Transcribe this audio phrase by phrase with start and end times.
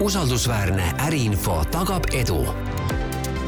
[0.00, 2.46] usaldusväärne äriinfo tagab edu.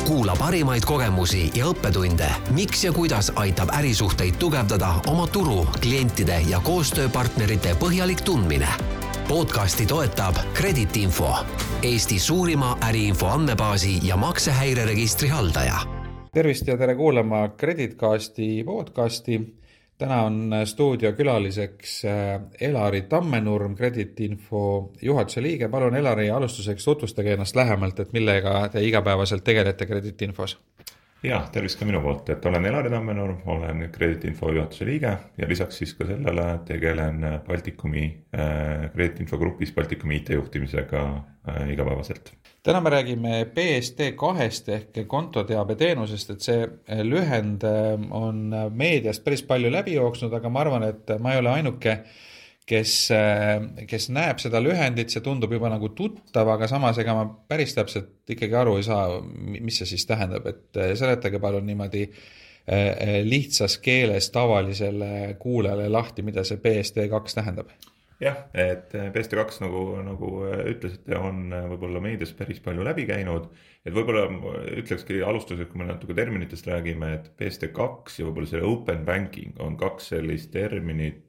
[0.07, 6.61] kuula parimaid kogemusi ja õppetunde, miks ja kuidas aitab ärisuhteid tugevdada oma turu, klientide ja
[6.61, 8.69] koostööpartnerite põhjalik tundmine.
[9.29, 11.35] podcasti toetab Kredit Info,
[11.83, 15.79] Eesti suurima äriinfo andmebaasi ja maksehäireregistri haldaja.
[16.33, 19.60] tervist ja tere kuulama Kreditcasti podcasti
[20.01, 25.69] täna on stuudiokülaliseks äh, Elari Tammenurm, Credit Info juhatuse liige.
[25.69, 30.59] palun, Elari, alustuseks tutvustage ennast lähemalt, et millega te igapäevaselt tegelete Credit Infos?
[31.23, 35.49] ja tervist ka minu poolt, et olen Elari Tammenurm, olen Credit Info juhatuse liige ja
[35.49, 38.05] lisaks siis ka sellele tegelen Baltikumi
[38.35, 42.33] äh,, Credit Info grupis Baltikumi IT-juhtimisega äh, igapäevaselt
[42.63, 49.45] täna me räägime BSD kahest ehk kontoteabeteenusest, et see eh, lühend eh, on meediast päris
[49.49, 51.97] palju läbi jooksnud, aga ma arvan, et ma ei ole ainuke,
[52.69, 57.25] kes, eh, kes näeb seda lühendit, see tundub juba nagu tuttav, aga samas ega ma
[57.49, 59.21] päris täpselt ikkagi aru ei saa,
[59.57, 62.07] mis see siis tähendab, et seletage palun niimoodi
[63.27, 67.73] lihtsas keeles tavalisele kuulajale lahti, mida see BSD kaks tähendab
[68.21, 70.31] jah, et BSD2 nagu, nagu
[70.69, 73.49] ütlesite, on võib-olla meedias päris palju läbi käinud.
[73.85, 74.27] et võib-olla
[74.77, 79.79] ütlekski alustuseks, kui me natuke terminitest räägime, et BSD2 ja võib-olla see open banking on
[79.81, 81.25] kaks sellist terminit,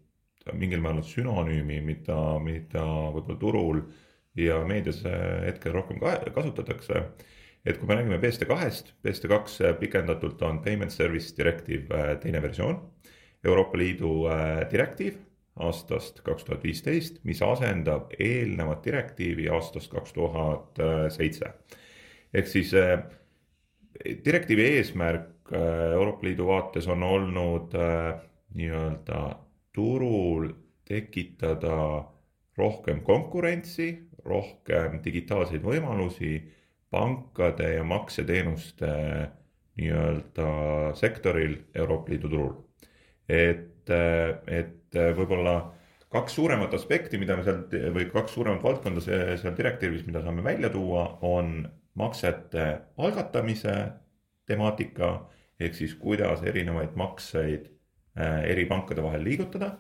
[0.54, 2.84] mingil määral sünonüümi, mida, mida
[3.16, 3.84] võib-olla turul
[4.36, 5.04] ja meedias
[5.46, 6.00] hetkel rohkem
[6.36, 7.06] kasutatakse.
[7.66, 12.80] et kui me räägime BSD2-st, BSD2 pikendatult on Payment Service Directive teine versioon,
[13.46, 14.26] Euroopa Liidu
[14.72, 21.54] direktiiv aastast kaks tuhat viisteist, mis asendab eelnevat direktiivi aastast kaks tuhat seitse.
[22.34, 23.00] ehk siis eh,
[24.26, 28.22] direktiivi eesmärk eh, Euroopa Liidu vaates on olnud eh,
[28.56, 29.22] nii-öelda
[29.74, 30.50] turul
[30.88, 32.04] tekitada
[32.58, 33.92] rohkem konkurentsi,
[34.26, 36.40] rohkem digitaalseid võimalusi
[36.92, 38.92] pankade ja makseteenuste
[39.80, 40.50] nii-öelda
[40.96, 42.54] sektoril Euroopa Liidu turul.
[43.30, 43.90] et,
[44.48, 45.56] et et äh, võib-olla
[46.12, 50.70] kaks suuremat aspekti, mida me sealt või kaks suuremat valdkonda seal direktiivis, mida saame välja
[50.70, 51.62] tuua, on
[51.96, 52.66] maksete
[53.00, 53.76] algatamise
[54.48, 55.14] temaatika
[55.60, 57.70] ehk siis kuidas erinevaid makseid
[58.20, 59.78] äh, eri pankade vahel liigutada.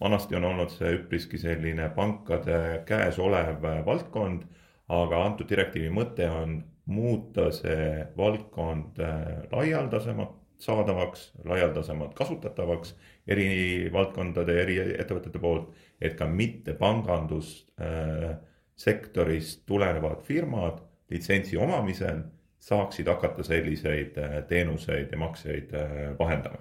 [0.00, 4.44] vanasti on olnud see üpriski selline pankade käes olev äh, valdkond,
[4.88, 6.60] aga antud direktiivi mõte on
[6.90, 8.98] muuta see valdkond
[9.52, 12.96] laialdasemaks saadavaks, laialdasemalt kasutatavaks
[13.28, 20.78] eri valdkondade, eri ettevõtete poolt, et ka mitte pangandussektorist äh, tulenevad firmad
[21.10, 22.22] litsentsi omamisel
[22.60, 26.58] saaksid hakata selliseid äh, teenuseid ja makseid äh, vahendama.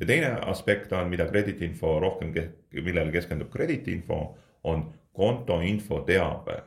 [0.00, 2.34] ja teine aspekt on, mida krediitinfo rohkem,
[2.72, 6.62] millele keskendub krediitinfo, on kontoinfo teabe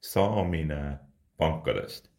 [0.00, 0.98] saamine
[1.36, 2.09] pankadest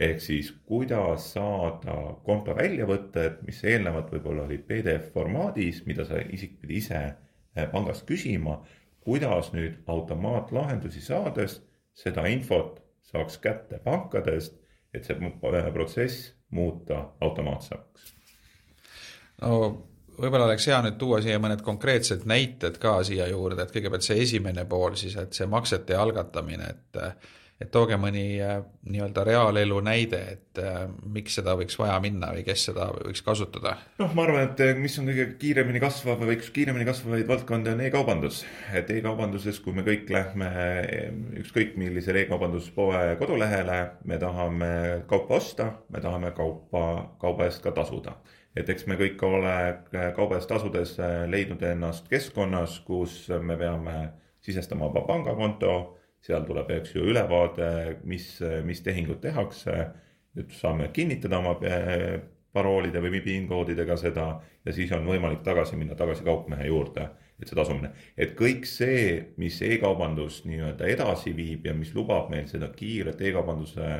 [0.00, 6.56] ehk siis kuidas saada konto väljavõtted, mis eelnevalt võib-olla olid PDF formaadis, mida sa isik
[6.62, 8.60] pidi ise eh, pangast küsima.
[9.00, 11.62] kuidas nüüd automaatlahendusi saades
[11.96, 14.58] seda infot saaks kätte pankadest,
[14.94, 18.12] et see eh, protsess muuta automaatsemaks?
[19.40, 19.52] no
[20.20, 24.20] võib-olla oleks hea nüüd tuua siia mõned konkreetsed näited ka siia juurde, et kõigepealt see
[24.22, 27.00] esimene pool siis, et see maksete algatamine, et
[27.60, 32.44] et tooge mõni äh, nii-öelda reaalelu näide, et äh, miks seda võiks vaja minna või
[32.46, 33.76] kes seda võiks kasutada?
[34.00, 37.74] noh, ma arvan, et äh, mis on kõige kiiremini kasvav või üks kiiremini kasvavaid valdkondi
[37.74, 38.42] on e-kaubandus.
[38.72, 40.50] et e-kaubanduses, kui me kõik lähme
[41.42, 44.72] ükskõik millisele e-kaubanduspoe kodulehele, me tahame
[45.10, 46.84] kaupa osta, me tahame kaupa,
[47.20, 48.16] kauba eest ka tasuda
[48.56, 49.56] et eks me kõik ole
[50.16, 50.96] kauba eest tasudes
[51.30, 54.00] leidnud ennast keskkonnas, kus me peame
[54.40, 57.70] sisestama oma pangakonto seal tuleb, eks ju, ülevaade,
[58.08, 58.26] mis,
[58.64, 59.88] mis tehingud tehakse.
[60.38, 62.20] nüüd saame kinnitada oma eh,
[62.54, 64.26] paroolide või PIN koodidega seda
[64.62, 67.08] ja siis on võimalik tagasi minna tagasi kaupmehe juurde,
[67.40, 67.90] et see tasumine.
[68.16, 73.90] et kõik see, mis e-kaubandust nii-öelda edasi viib ja mis lubab meil seda kiiret e-kaubanduse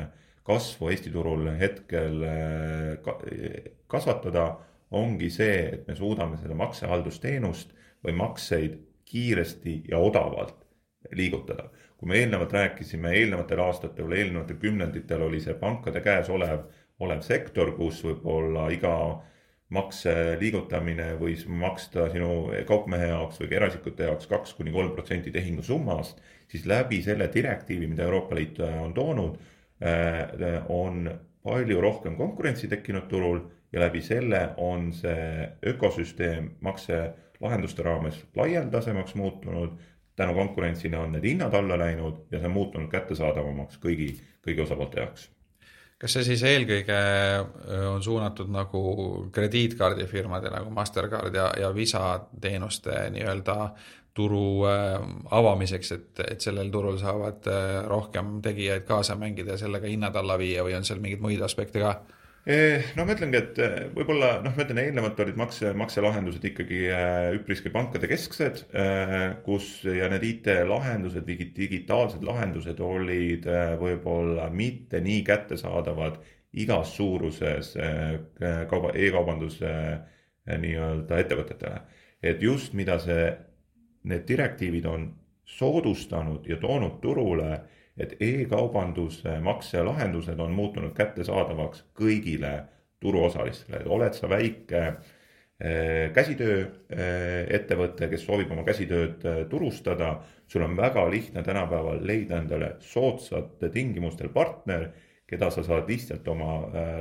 [0.47, 4.47] kasvu Eesti turul hetkel eh, kasvatada,
[4.91, 7.75] ongi see, et me suudame seda maksehaldusteenust
[8.05, 8.79] või makseid
[9.11, 10.63] kiiresti ja odavalt
[11.11, 11.67] liigutada
[12.01, 16.63] kui me eelnevalt rääkisime, eelnevatel aastatel, eelnevatel kümnenditel oli see pankade käes olev,
[16.99, 18.95] olev sektor, kus võib-olla iga
[19.69, 25.61] makse liigutamine võis maksta sinu kaupmehe jaoks või eraisikute jaoks kaks kuni kolm protsenti tehingu
[25.63, 26.17] summast,
[26.49, 29.37] siis läbi selle direktiivi, mida Euroopa Liit on toonud,
[29.85, 31.05] äh, on
[31.45, 39.77] palju rohkem konkurentsi tekkinud turul ja läbi selle on see ökosüsteem makselahenduste raames laialdasemaks muutunud
[40.15, 44.13] tänu konkurentsile on need hinnad alla läinud ja see on muutunud kättesaadavamaks kõigi,
[44.45, 45.29] kõigi osapoolte jaoks
[46.01, 48.81] kas see siis eelkõige äh, on suunatud nagu
[49.33, 52.03] krediitkaardifirmade nagu Mastercard ja, ja Visa
[52.41, 53.57] teenuste nii-öelda
[54.17, 54.97] turu äh,
[55.31, 60.39] avamiseks, et, et sellel turul saavad äh, rohkem tegijaid kaasa mängida ja sellega hinnad alla
[60.41, 61.95] viia või on seal mingeid muid aspekte ka?
[62.41, 66.79] Eh, noh, ma ütlengi, et eh, võib-olla noh, ma ütlen, eelnevalt olid makse, makselahendused ikkagi
[66.89, 68.63] eh, üpriski pankade kesksed,
[69.45, 73.45] kus ja need IT-lahendused, digitaalsed lahendused olid
[73.77, 76.17] võib-olla mitte nii kättesaadavad
[76.57, 79.75] igas suuruses kauba e, e-kaubanduse
[80.49, 81.83] nii-öelda ettevõtetele.
[82.25, 83.29] et just, mida see,
[84.09, 85.05] need direktiivid on
[85.51, 87.59] soodustanud ja toonud turule
[88.01, 92.53] et e-kaubanduse makselahendused on muutunud kättesaadavaks kõigile
[93.01, 100.15] turuosalistele, et oled sa väike eh, käsitööettevõte, eh, kes soovib oma käsitööd eh, turustada,
[100.47, 104.89] sul on väga lihtne tänapäeval leida endale soodsate tingimustel partner,
[105.27, 106.55] keda sa saad lihtsalt oma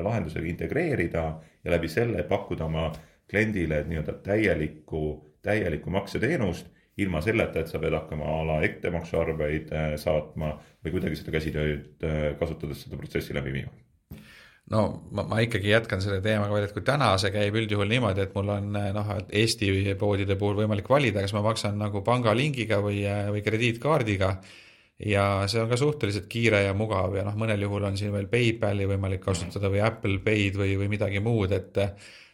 [0.07, 1.23] lahendusega integreerida
[1.65, 2.85] ja läbi selle pakkuda oma
[3.31, 5.01] kliendile nii-öelda täielikku,
[5.43, 6.69] täielikku makseteenust
[7.05, 10.55] ilma selleta, et sa pead hakkama a la ettemaksuarveid äh, saatma
[10.85, 13.73] või kuidagi seda käsitööd äh, kasutades seda protsessi läbi viima
[14.71, 18.25] no ma, ma ikkagi jätkan selle teemaga veel, et kui täna see käib üldjuhul niimoodi,
[18.27, 19.71] et mul on äh, noh, et Eesti
[20.01, 23.03] poodide puhul võimalik valida, kas ma maksan nagu pangalingiga või,
[23.35, 24.35] või krediitkaardiga.
[25.11, 28.29] ja see on ka suhteliselt kiire ja mugav ja noh, mõnel juhul on siin veel
[28.29, 31.79] PayPali võimalik kasutada või Apple Pay'd või, või midagi muud, et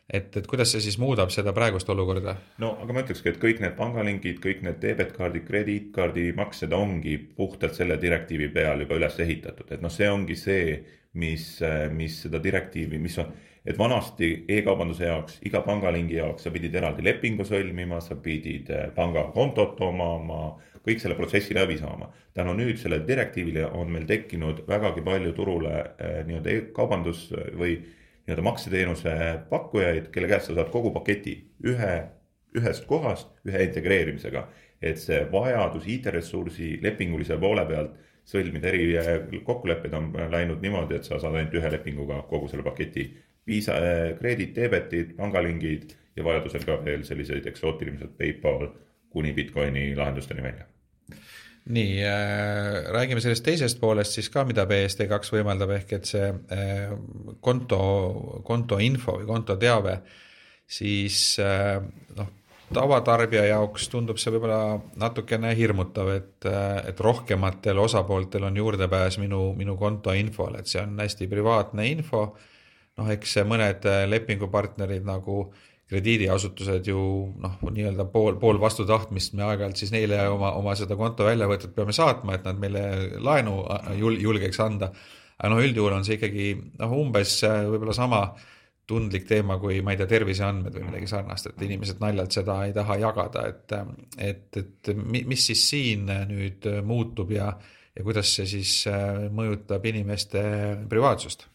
[0.08, 2.36] et, et kuidas see siis muudab seda praegust olukorda?
[2.62, 7.74] no aga ma ütlekski, et kõik need pangalingid, kõik need debetkaardid, krediitkaardi maksed ongi puhtalt
[7.78, 10.78] selle direktiivi peal juba üles ehitatud, et noh, see ongi see,
[11.16, 11.48] mis,
[11.96, 13.32] mis seda direktiivi, mis on,
[13.66, 18.86] et vanasti e-kaubanduse jaoks, iga pangalingi jaoks sa pidid eraldi lepingu sõlmima, sa pidid eh,
[18.94, 20.54] pangakontot omama,
[20.86, 22.12] kõik selle protsessi läbi saama.
[22.36, 27.80] tänu nüüd sellele direktiivile on meil tekkinud vägagi palju turule eh, nii-öelda e-kaubandus või
[28.26, 29.10] nii-öelda makseteenuse
[29.50, 31.92] pakkujaid, kelle käest sa saad kogu paketi ühe,
[32.58, 34.48] ühest kohast, ühe integreerimisega.
[34.82, 37.94] et see vajadus IT-ressursi lepingulise poole pealt
[38.28, 43.06] sõlmida eri kokkuleppeid on läinud niimoodi, et sa saad ainult ühe lepinguga kogu selle paketi.
[43.46, 43.78] Visa,
[44.18, 48.68] Credit, debetid, pangalingid ja vajadusel ka veel selliseid eksootilised PayPal
[49.10, 50.66] kuni Bitcoini lahendusteni välja
[51.66, 56.94] nii äh,, räägime sellest teisest poolest siis ka, mida BSD2 võimaldab, ehk et see äh,
[57.42, 57.80] konto,
[58.46, 59.98] konto info või konto teave,
[60.66, 61.80] siis äh,
[62.16, 62.32] noh,
[62.74, 69.48] tavatarbija jaoks tundub see võib-olla natukene hirmutav, et, äh, et rohkematel osapooltel on juurdepääs minu,
[69.58, 72.28] minu konto infole, et see on hästi privaatne info.
[72.96, 77.00] noh, eks mõned äh, lepingupartnerid nagu äh, krediidiasutused ju
[77.42, 81.76] noh, nii-öelda pool, pool vastu tahtmist me aeg-ajalt siis neile oma, oma seda konto väljavõtet
[81.76, 82.82] peame saatma, et nad meile
[83.22, 83.60] laenu
[84.00, 84.90] jul-, julgeks anda.
[85.36, 86.50] aga noh, üldjuhul on see ikkagi
[86.80, 88.20] noh, umbes äh, võib-olla sama
[88.86, 92.74] tundlik teema kui ma ei tea, terviseandmed või midagi sarnast, et inimesed naljalt seda ei
[92.74, 93.74] taha jagada, et,
[94.22, 97.50] et, et mis siis siin nüüd muutub ja,
[97.94, 100.42] ja kuidas see siis äh, mõjutab inimeste
[100.90, 101.46] privaatsust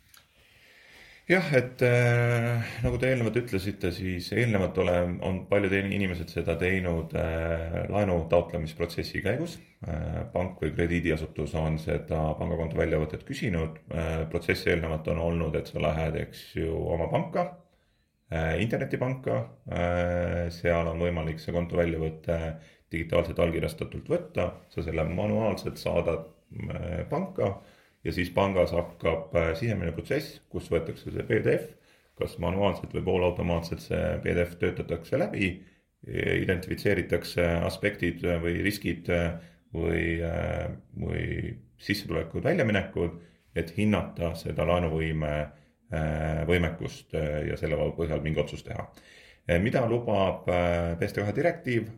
[1.32, 4.96] jah, et äh, nagu te eelnevalt ütlesite, siis eelnevalt ole,
[5.28, 9.58] on paljud inimesed seda teinud äh, laenu taotlemisprotsessi käigus
[9.88, 10.22] äh,.
[10.34, 14.26] pank või krediidiasutus on seda pangakonto väljavõtet küsinud äh,.
[14.32, 19.40] protsess eelnevalt on olnud, et sa lähed, eks ju, oma panka äh,, internetipanka
[19.72, 20.46] äh,.
[20.52, 22.42] seal on võimalik see konto väljavõte
[22.92, 27.56] digitaalselt allkirjastatult võtta, sa selle manuaalselt saadad äh, panka
[28.04, 31.70] ja siis pangas hakkab äh, sisemine protsess, kus võetakse see PDF,
[32.20, 35.54] kas manuaalselt või poolautomaatselt see PDF töötatakse läbi,
[36.02, 39.36] identifitseeritakse aspektid või riskid äh,
[39.74, 40.68] või, äh,
[40.98, 43.18] või sissetulekud, väljaminekud,
[43.58, 45.34] et hinnata seda laenuvõime
[46.48, 48.86] võimekust ja selle põhjal mingi otsus teha.
[49.60, 50.46] Mida lubab
[51.02, 51.90] PSD2 direktiiv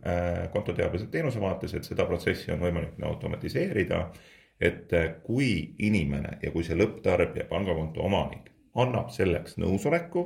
[0.50, 4.00] kontoteabelise teenuse vaates, et seda protsessi on võimalik automatiseerida
[4.64, 10.24] et äh, kui inimene ja kui see lõpptarbija, pangakonto omanik annab selleks nõusoleku,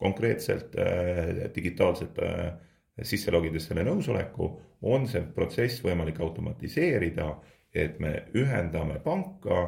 [0.00, 2.54] konkreetselt äh, digitaalselt äh,
[3.02, 4.50] sisse logides selle nõusoleku,
[4.86, 7.28] on see protsess võimalik automatiseerida,
[7.74, 9.64] et me ühendame panka,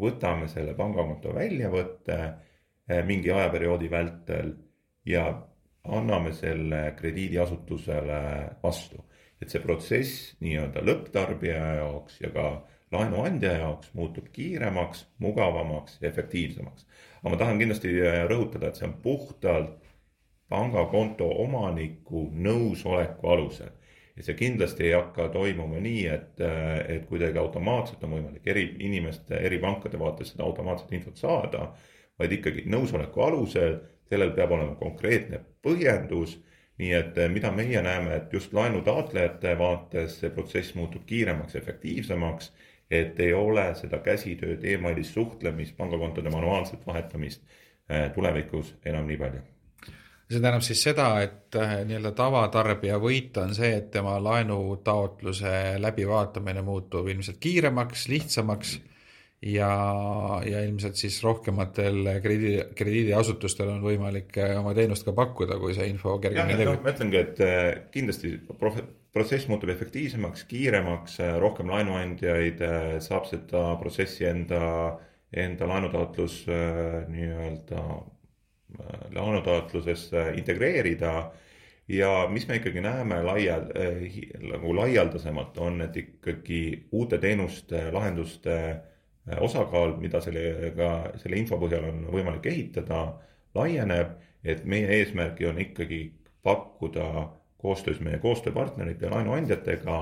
[0.00, 4.54] võtame selle pangakonto väljavõtte äh, mingi ajaperioodi vältel
[5.08, 5.26] ja
[5.82, 8.20] anname selle krediidiasutusele
[8.62, 9.02] vastu.
[9.42, 12.44] et see protsess nii-öelda lõpptarbija jaoks ja ka
[12.92, 16.86] laenuandja jaoks muutub kiiremaks, mugavamaks ja efektiivsemaks.
[17.22, 19.78] aga ma tahan kindlasti äh, rõhutada, et see on puhtalt
[20.52, 23.72] pangakonto omaniku nõusoleku alusel.
[24.16, 26.40] ja see kindlasti ei hakka toimuma nii, et,
[26.88, 31.70] et kuidagi automaatselt on võimalik eri inimeste, eri pankade vaates seda automaatset infot saada,
[32.20, 33.78] vaid ikkagi nõusoleku alusel,
[34.12, 36.36] sellel peab olema konkreetne põhjendus
[36.82, 42.52] nii et eh, mida meie näeme, et just laenutaotlejate vaates see protsess muutub kiiremaks, efektiivsemaks,
[42.92, 47.42] et ei ole seda käsitööd e, emailist suhtlemist, pangakontode manuaalset vahetamist
[47.88, 49.42] eh, tulevikus enam nii palju.
[50.32, 56.64] See tähendab siis seda, et eh, nii-öelda tavatarbija võit on see, et tema laenutaotluse läbivaatamine
[56.64, 58.78] muutub ilmselt kiiremaks, lihtsamaks
[59.42, 59.70] ja,
[60.46, 65.88] ja ilmselt siis rohkematel krediidi, krediidiasutustel on võimalik äh, oma teenust ka pakkuda, kui see
[65.90, 67.62] info kergemini levib ma ütlengi, et äh,
[67.94, 68.36] kindlasti
[69.12, 72.62] protsess muutub efektiivsemaks, kiiremaks, äh, rohkem laenuandjaid
[73.04, 74.98] saab seda protsessi enda,
[75.32, 76.42] enda laenutaotlus
[77.12, 77.84] nii-öelda
[79.12, 81.30] laenutaotlusesse integreerida.
[81.88, 83.58] Ja mis me ikkagi näeme laia
[84.46, 88.56] nagu laialdasemalt on, et ikkagi uute teenuste, lahenduste
[89.30, 90.88] Äh, osakaal, mida sellega,
[91.22, 93.04] selle info põhjal on võimalik ehitada,
[93.54, 96.00] laieneb, et meie eesmärk on ikkagi
[96.42, 97.06] pakkuda
[97.62, 100.00] koostöös meie koostööpartnerite ja laenuandjatega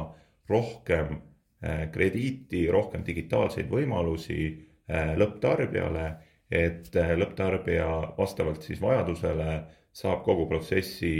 [0.49, 6.09] rohkem äh, krediiti, rohkem digitaalseid võimalusi äh, lõpptarbijale,
[6.51, 9.61] et lõpptarbija vastavalt siis vajadusele
[9.95, 11.13] saab kogu protsessi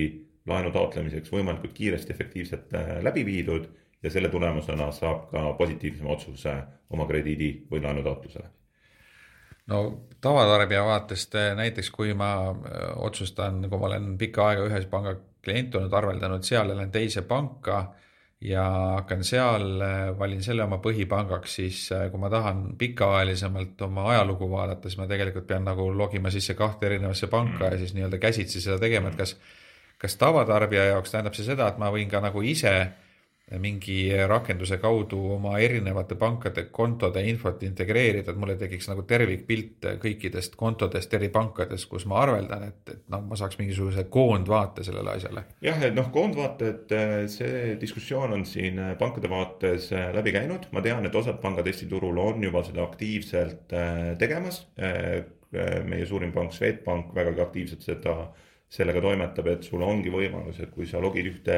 [0.51, 2.73] laenu taotlemiseks võimalikult kiiresti, efektiivselt
[3.05, 3.69] läbi viidud
[4.03, 6.57] ja selle tulemusena saab ka positiivsema otsuse
[6.91, 8.49] oma krediidi või laenu taotlusele.
[9.71, 9.81] No
[10.21, 15.15] tavatarbija vaatest eh, näiteks, kui ma eh, otsustan, kui ma olen pikka aega ühes panga
[15.45, 17.81] klient olnud, arveldanud seal lähen teise panka
[18.41, 18.65] ja
[18.97, 19.83] hakkan seal,
[20.19, 21.81] valin selle oma põhipangaks, siis
[22.11, 26.89] kui ma tahan pikaajalisemalt oma ajalugu vaadata, siis ma tegelikult pean nagu logima sisse kahte
[26.89, 29.37] erinevasse panka ja siis nii-öelda käsitsi seda tegema, et kas,
[30.01, 32.75] kas tavatarbija jaoks tähendab see seda, et ma võin ka nagu ise
[33.59, 40.55] mingi rakenduse kaudu oma erinevate pankade kontode infot integreerida, et mulle tekiks nagu tervikpilt kõikidest
[40.61, 45.45] kontodest eri pankades, kus ma arveldan, et, et noh, ma saaks mingisuguse koondvaate sellele asjale.
[45.65, 46.95] jah, et noh, koondvaate, et
[47.33, 52.19] see diskussioon on siin pankade vaates läbi käinud, ma tean, et osad pangad Eesti turul
[52.23, 54.65] on juba seda aktiivselt äh, tegemas.
[54.79, 58.13] Äh, meie suurim pank, Swedbank vägagi aktiivselt seda,
[58.71, 61.57] sellega toimetab, et sul ongi võimalus, et kui sa logid ühte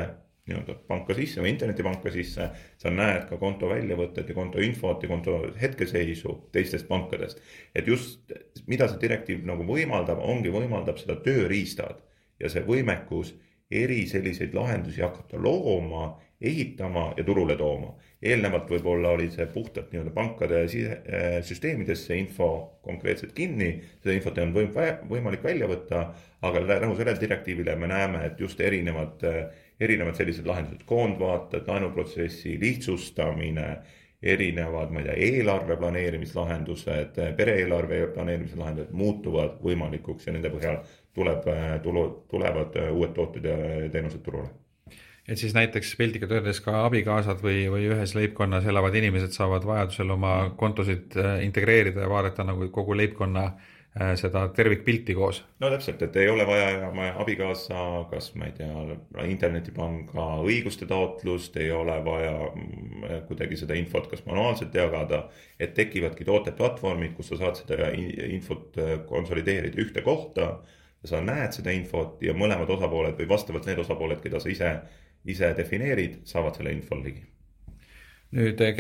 [0.49, 5.11] nii-öelda panka sisse või internetipanka sisse, sa näed ka konto väljavõtet ja konto infot ja
[5.11, 7.39] konto hetkeseisu teistest pankadest.
[7.75, 8.33] et just,
[8.67, 12.03] mida see direktiiv nagu võimaldab, ongi võimaldab seda tööriistad
[12.41, 13.37] ja see võimekus
[13.73, 16.11] eri selliseid lahendusi hakata looma,
[16.43, 17.95] ehitama ja turule tooma.
[18.23, 23.73] eelnevalt võib-olla oli see puhtalt nii-öelda pankade äh, süsteemidesse info konkreetselt kinni,
[24.03, 26.05] seda infot ei olnud võimalik välja võtta,
[26.43, 29.41] aga tänu sellele direktiivile me näeme, et just erinevad äh,
[29.83, 33.69] erinevad sellised lahendused, koondvaated, laenuprotsessi lihtsustamine,
[34.23, 40.79] erinevad, ma ei tea, eelarve planeerimislahendused, pere-eelarve planeerimise lahendused muutuvad võimalikuks ja nende põhjal
[41.17, 41.49] tuleb,
[41.83, 43.57] tulu, tulevad uued tooted ja
[43.91, 44.53] teenused turule.
[45.29, 50.11] Et siis näiteks piltlikult öeldes ka abikaasad või, või ühes leibkonnas elavad inimesed saavad vajadusel
[50.11, 55.43] oma kontosid integreerida ja vaadata nagu kogu leibkonna äh, Äh, seda tervikpilti koos.
[55.61, 57.81] no täpselt, et ei ole vaja enam abikaasa,
[58.11, 58.85] kas ma ei tea,
[59.29, 65.27] internetipanga õiguste taotlust, ei ole vaja mm, kuidagi seda infot kas manuaalselt jagada.
[65.61, 70.55] et tekivadki tooteplatvormid, kus sa saad seda infot äh, konsolideerida ühte kohta.
[71.05, 74.73] sa näed seda infot ja mõlemad osapooled või vastavalt need osapooled, keda sa ise,
[75.27, 77.32] ise defineerid, saavad selle info ligi
[78.33, 78.77] nüüd eh,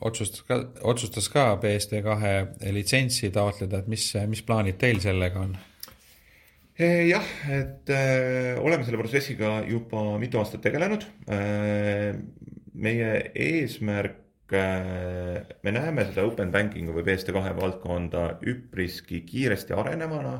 [0.00, 2.34] otsustas ka, otsustas ka BSD kahe
[2.74, 5.56] litsentsi taotleda, et mis, mis plaanid teil sellega on?
[6.74, 11.06] Eh, jah, et öö, eh, oleme selle protsessiga juba mitu aastat tegelenud.
[12.74, 20.34] meie eesmärk, me näeme seda open banking'u või BSD kahe valdkonda üpriski kiiresti arenevana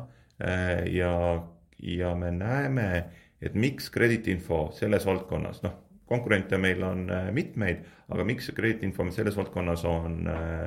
[0.90, 1.14] ja,
[1.78, 2.88] ja me näeme,
[3.40, 9.36] et miks krediitinfo selles valdkonnas, noh, konkurente meil on äh, mitmeid, aga miks krediitinfo selles
[9.38, 10.64] valdkonnas on äh,,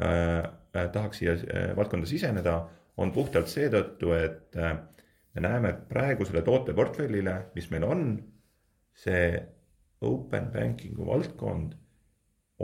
[0.00, 2.58] äh, tahaks siia äh, valdkonda siseneda,
[2.98, 4.74] on puhtalt seetõttu, et äh,
[5.34, 8.04] me näeme praegusele tooteportfellile, mis meil on,
[8.98, 9.38] see
[10.04, 11.76] open banking'u valdkond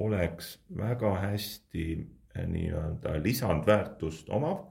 [0.00, 4.70] oleks väga hästi äh, nii-öelda lisandväärtust omav.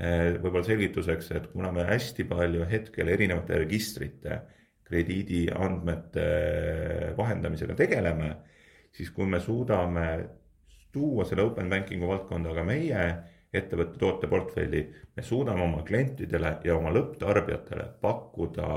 [0.00, 4.38] Võib-olla selgituseks, et kuna me hästi palju hetkel erinevate registrite
[4.90, 6.26] krediidiandmete
[7.16, 8.34] vahendamisega tegeleme,
[8.92, 10.06] siis kui me suudame
[10.92, 13.04] tuua selle open banking'u valdkonda ka meie
[13.54, 14.80] ettevõtte tooteportfelli,
[15.16, 18.70] me suudame oma klientidele ja oma lõpptarbijatele pakkuda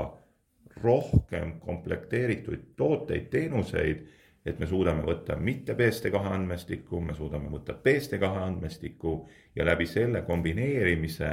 [0.82, 4.06] rohkem komplekteeritud tooteid, teenuseid
[4.44, 9.14] et me suudame võtta mitte BSD2 andmestikku, me suudame võtta BSD2 andmestikku
[9.56, 11.30] ja läbi selle kombineerimise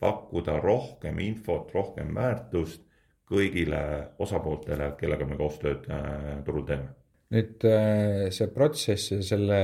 [0.00, 2.84] pakkuda rohkem infot, rohkem väärtust
[3.34, 3.80] kõigile
[4.22, 6.92] osapooltele, kellega me koostööd äh, turul teeme
[7.34, 9.58] nüüd äh, see protsess ja selle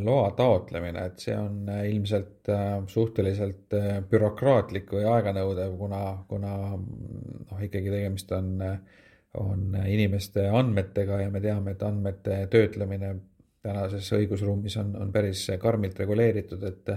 [0.00, 2.48] loa taotlemine, et see on äh, ilmselt
[2.88, 3.76] suhteliselt
[4.08, 6.00] bürokraatlik või aeganõudev, kuna,
[6.30, 8.56] kuna noh, ikkagi tegemist on
[9.38, 13.12] on inimeste andmetega ja me teame, et andmete töötlemine
[13.62, 16.90] tänases õigusruumis on, on päris karmilt reguleeritud, et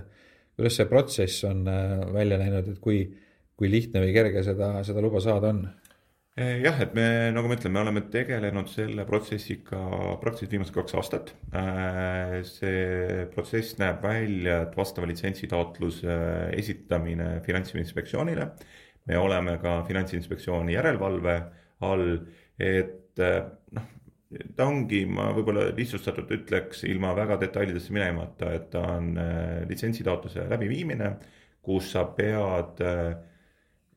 [0.55, 1.61] kuidas see protsess on
[2.15, 3.03] välja näinud, et kui,
[3.53, 5.61] kui lihtne või kerge seda, seda luba saada on?
[6.33, 9.77] Jah, et me, nagu ma ütlen, me oleme tegelenud selle protsessiga
[10.17, 11.27] praktiliselt viimased kaks aastat.
[11.53, 16.15] Äh, see protsess näeb välja, et vastava litsentsitaotluse
[16.57, 18.47] esitamine Finantsinspektsioonile.
[19.05, 21.35] me oleme ka Finantsinspektsiooni järelevalve
[21.85, 22.05] all,
[22.57, 23.39] et eh,
[23.77, 23.89] noh,
[24.57, 29.11] ta ongi, ma võib-olla lihtsustatult ütleks ilma väga detailidesse minemata, et ta on
[29.69, 31.11] litsentsitaotluse läbiviimine,
[31.61, 33.32] kus sa pead eh,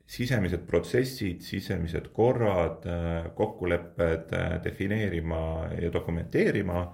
[0.06, 2.86] sisemised protsessid, sisemised korrad,
[3.34, 4.30] kokkulepped
[4.64, 6.84] defineerima ja dokumenteerima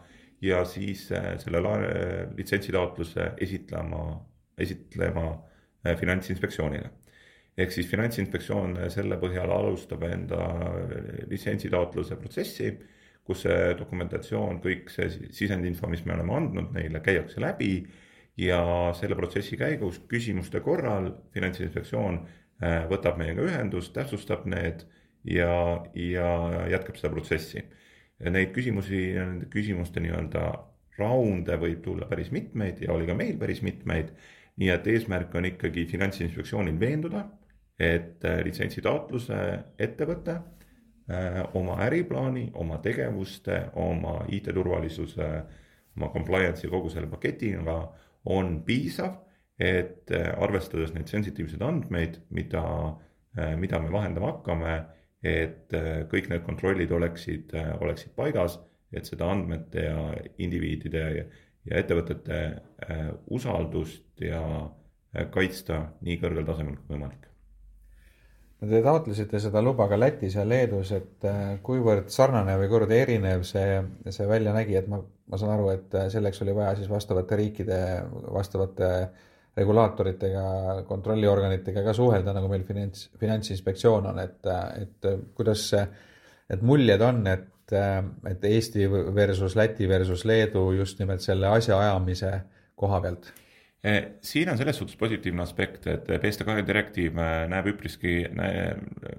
[0.43, 1.07] ja siis
[1.39, 1.61] selle
[2.37, 4.03] litsentsitaotluse esitlema,
[4.59, 5.27] esitlema
[5.99, 6.91] Finantsinspektsioonile.
[7.59, 10.47] Ehk siis Finantsinspektsioon selle põhjal alustab enda
[11.29, 12.73] litsentsitaotluse protsessi,
[13.23, 17.75] kus see dokumentatsioon, kõik see sisendinfo, mis me oleme andnud neile, käiakse läbi
[18.41, 18.63] ja
[18.97, 24.85] selle protsessi käigus küsimuste korral Finantsinspektsioon äh, võtab meiega ühendust, täpsustab need
[25.27, 26.29] ja, ja
[26.71, 27.65] jätkab seda protsessi.
[28.23, 30.45] Neid küsimusi, nende küsimuste nii-öelda
[30.99, 34.13] raunde võib tulla päris mitmeid ja oli ka meil päris mitmeid.
[34.61, 37.25] nii et eesmärk on ikkagi Finantsinspektsioonil veenduda
[37.83, 39.39] et äh, litsentsitaotluse
[39.81, 45.29] ettevõte äh, oma äriplaani, oma tegevuste, oma IT-turvalisuse,
[45.97, 47.79] oma compliance'i kogu selle paketiga
[48.33, 49.17] on piisav,
[49.63, 52.65] et äh, arvestades neid sensitiivseid andmeid, mida,
[53.57, 54.75] mida me vahendama hakkame,
[55.23, 55.73] et
[56.11, 58.59] kõik need kontrollid oleksid, oleksid paigas,
[58.93, 60.05] et seda andmete ja
[60.43, 61.25] indiviidide ja,
[61.79, 62.45] ettevõtete
[63.33, 64.43] usaldust ja
[65.33, 67.33] kaitsta nii kõrgel tasemel kui võimalik.
[68.63, 73.43] Te taotlesite seda luba ka Lätis ja Leedus, et äh, kuivõrd sarnane või kuivõrd erinev
[73.47, 76.91] see, see välja nägi, et ma, ma saan aru, et äh, selleks oli vaja siis
[76.91, 77.81] vastavate riikide
[78.31, 78.93] vastavate
[79.57, 80.45] regulaatoritega,
[80.89, 84.49] kontrolliorganitega ka suhelda, nagu meil finants, finantsinspektsioon on, et,
[84.81, 85.83] et kuidas see,
[86.53, 87.77] et muljed on, et,
[88.29, 92.33] et Eesti versus Läti versus Leedu just nimelt selle asjaajamise
[92.81, 93.33] koha pealt?
[93.83, 98.21] Eh, siin on selles suhtes positiivne aspekt, et BSD2 direktiiv eh, näeb üpriski,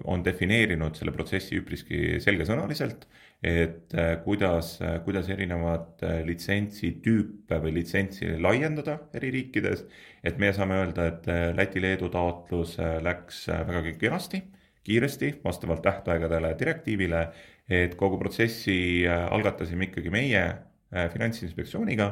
[0.10, 3.06] on defineerinud selle protsessi üpriski selgesõnaliselt,
[3.44, 9.86] et eh, kuidas, kuidas erinevad litsentsitüüpe või litsentsi laiendada eri riikides.
[10.24, 11.28] et me saame öelda, et
[11.58, 14.44] Läti-Leedu taotlus läks vägagi kenasti,
[14.84, 17.28] kiiresti, vastavalt tähtaegadele direktiivile,
[17.70, 20.46] et kogu protsessi algatasime ikkagi meie
[20.94, 22.12] Finantsinspektsiooniga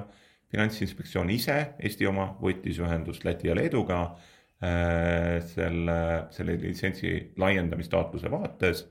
[0.52, 6.00] finantsinspektsioon ise, Eesti oma, võttis ühendust Läti ja Leeduga äh, selle,
[6.36, 8.86] selle litsentsi laiendamistaotluse vaates.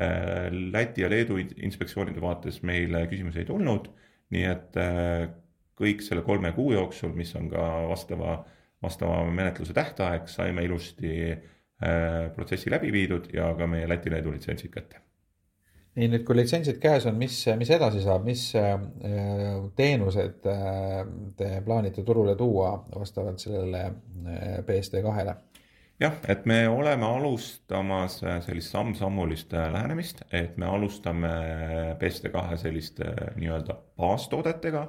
[0.00, 3.88] Äh, Läti ja Leedu inspektsioonide vaates meile küsimusi ei tulnud,
[4.34, 5.28] nii et äh,
[5.78, 8.40] kõik selle kolme kuu jooksul, mis on ka vastava,
[8.82, 11.34] vastava menetluse tähtaeg, saime ilusti
[12.34, 15.02] protsessi läbi viidud ja ka meie Läti-Leedu litsentsid kätte
[15.94, 18.74] nii, nüüd kui litsentsid käes on, mis, mis edasi saab, mis äh,
[19.78, 21.00] teenused äh,
[21.38, 25.36] te plaanite turule tuua vastavalt sellele äh, BSD kahele?
[26.04, 31.32] Jah, et me oleme alustamas sellist samm-sammulist lähenemist, et me alustame
[32.00, 34.86] BSD kahe selliste nii-öelda baastoodetega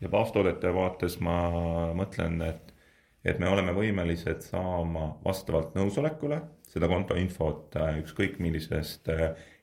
[0.00, 1.38] ja baastoodete vaates ma
[1.98, 2.72] mõtlen, et,
[3.24, 9.08] et me oleme võimelised saama vastavalt nõusolekule seda kontoinfot ükskõik millisest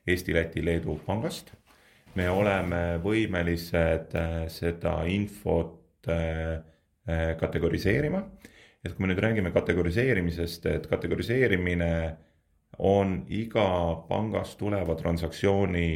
[0.06, 1.52] Eesti, Läti, Leedu pangast.
[2.14, 6.62] me oleme võimelised äh, seda infot äh,
[7.04, 8.22] äh, kategoriseerima.
[8.86, 11.90] Et kui me nüüd räägime kategoriseerimisest, et kategoriseerimine
[12.86, 13.66] on iga
[14.06, 15.90] pangast tuleva transaktsiooni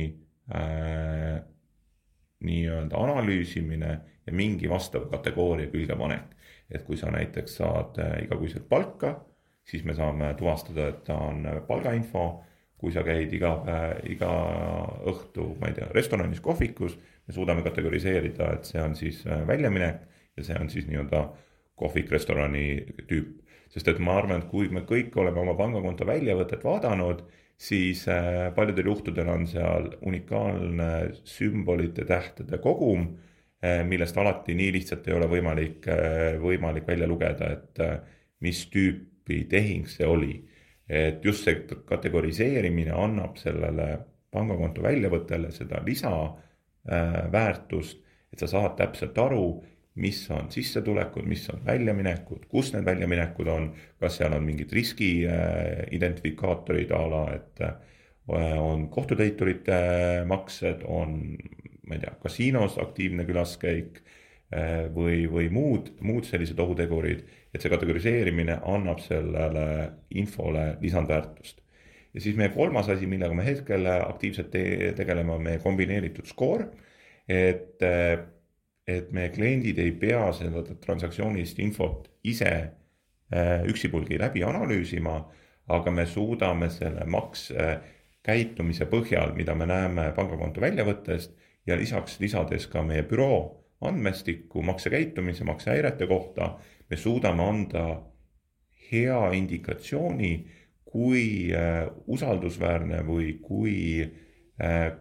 [0.51, 1.39] äh,
[2.41, 3.91] nii-öelda analüüsimine
[4.27, 6.37] ja mingi vastava kategooria külge panek.
[6.71, 9.17] et kui sa näiteks saad igakuiselt palka,
[9.67, 12.45] siis me saame tuvastada, et ta on palgainfo
[12.81, 14.31] kui sa käid iga päev, iga
[15.11, 16.97] õhtu, ma ei tea, restoranis, kohvikus,
[17.29, 20.01] me suudame kategoriseerida, et see on siis äh, väljaminek
[20.39, 21.27] ja see on siis nii-öelda
[21.81, 23.39] kohvik, restorani tüüp.
[23.71, 27.21] sest et ma arvan, et kui me kõik oleme oma pangakonto väljavõtet vaadanud,
[27.61, 33.19] siis äh, paljudel juhtudel on seal unikaalne sümbolite, tähtede kogum,
[33.65, 37.79] äh, millest alati nii lihtsalt ei ole võimalik, äh, võimalik välja lugeda, et
[38.41, 40.47] mis tüüpi tehing see oli.
[40.91, 41.55] et just see
[41.87, 43.99] kategoriseerimine annab sellele
[44.35, 48.01] pangakonto väljavõttele seda lisaväärtust,
[48.33, 49.63] et sa saad täpselt aru,
[49.95, 55.11] mis on sissetulekud, mis on väljaminekud, kus need väljaminekud on, kas seal on mingid riski
[55.27, 57.75] äh, identifikaatorid a la, et äh,
[58.61, 61.19] on kohtutäiturite äh, maksed, on,
[61.87, 64.03] ma ei tea, kasiinos aktiivne külaskäik
[64.91, 67.21] või, või muud, muud sellised ohutegurid,
[67.55, 69.67] et see kategoriseerimine annab sellele
[70.19, 71.61] infole lisandväärtust.
[72.15, 76.67] ja siis meie kolmas asi, millega me hetkel aktiivselt te tegeleme, on meie kombineeritud skoor,
[77.31, 77.79] et
[78.89, 85.17] et meie kliendid ei pea seda transaktsioonilist infot ise äh, üksipulgi läbi analüüsima,
[85.71, 92.83] aga me suudame selle maksekäitumise põhjal, mida me näeme pangakonto väljavõttest ja lisaks lisades ka
[92.83, 93.43] meie büroo
[93.87, 96.57] andmestikku maksekäitumise, maksehäirete kohta,
[96.91, 97.85] me suudame anda
[98.91, 100.33] hea indikatsiooni,
[100.91, 104.30] kui äh, usaldusväärne või kui Äh,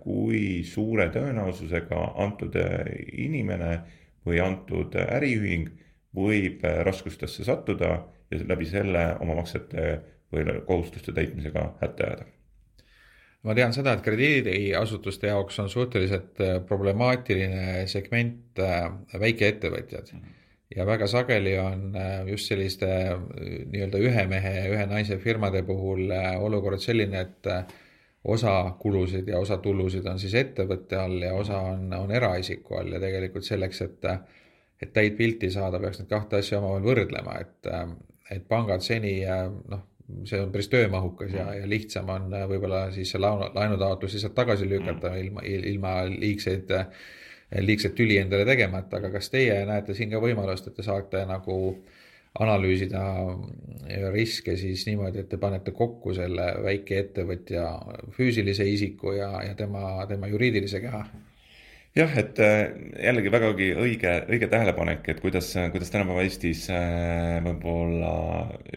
[0.04, 2.88] kui suure tõenäosusega antud äh,
[3.26, 3.74] inimene
[4.28, 5.69] või antud äriühing
[6.15, 7.93] võib äh, raskustesse sattuda
[8.32, 9.91] ja läbi selle oma maksete
[10.30, 12.28] või kohustuste täitmisega hätta jääda
[13.43, 18.60] ma tean seda, et krediidiasutuste jaoks on suhteliselt problemaatiline segment
[19.19, 20.19] väikeettevõtjad mm.
[20.19, 20.38] -hmm.
[20.76, 21.98] ja väga sageli on
[22.30, 22.88] just selliste
[23.74, 27.54] nii-öelda ühe mehe ühe naise firmade puhul olukord selline, et
[28.23, 32.91] osa kulusid ja osa tulusid on siis ettevõtte all ja osa on, on eraisiku all
[32.93, 34.10] ja tegelikult selleks, et,
[34.82, 37.69] et täit pilti saada, peaks neid kahte asja omavahel võrdlema, et,
[38.36, 39.86] et pangad seni noh,
[40.25, 44.67] see on päris töömahukas ja, ja lihtsam on võib-olla siis see laenu, laenutaotlus lihtsalt tagasi
[44.69, 45.23] lükata mm.
[45.23, 46.73] ilma, ilma liigseid,
[47.62, 51.60] liigset tüli endale tegemata, aga kas teie näete siin ka võimalust, et te saate nagu
[51.69, 51.99] äh,
[52.39, 53.02] analüüsida
[54.13, 57.65] riske siis niimoodi, et te panete kokku selle väikeettevõtja
[58.15, 61.04] füüsilise isiku ja, ja tema, tema juriidilise keha.
[61.98, 62.68] Jah, et äh,
[63.02, 68.13] jällegi vägagi õige, õige tähelepanek, et kuidas, kuidas tänapäeva Eestis äh, võib-olla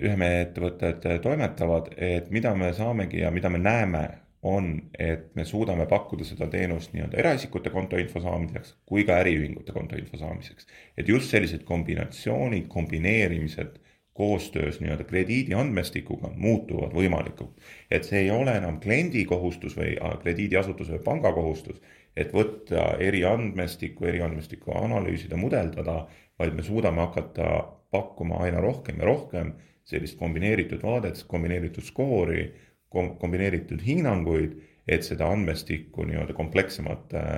[0.01, 4.03] ühe mehe ettevõtted toimetavad, et mida me saamegi ja mida me näeme
[4.43, 10.19] on, et me suudame pakkuda seda teenust nii-öelda eraisikute kontoinfo saamiseks kui ka äriühingute kontoinfo
[10.19, 10.67] saamiseks.
[10.99, 13.79] et just sellised kombinatsioonid, kombineerimised
[14.13, 17.55] koostöös nii-öelda krediidi andmestikuga muutuvad võimalikuks.
[17.91, 21.81] et see ei ole enam kliendi kohustus või krediidiasutuse või panga kohustus,
[22.17, 26.07] et võtta eri andmestikku, eri andmestikku analüüsida, mudeldada,
[26.39, 32.53] vaid me suudame hakata pakkuma aina rohkem ja rohkem sellist kombineeritud vaadet, kombineeritud skoori
[32.93, 37.29] kombineeritud hinnanguid, et seda andmestikku nii-öelda komplekssemalt äh,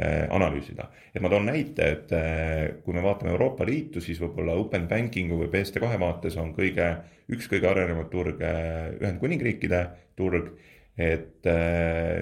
[0.00, 0.88] äh, analüüsida.
[1.14, 5.40] et ma toon näite, et äh, kui me vaatame Euroopa Liitu, siis võib-olla open banking'u
[5.42, 6.86] või BSD2 vaates on kõige,
[7.30, 8.42] üks kõige arenenud turg
[9.00, 9.86] Ühendkuningriikide
[10.16, 10.54] turg.
[10.94, 11.42] et